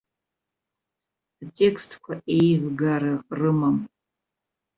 [1.43, 3.77] Атекстқәа еивгара рымам.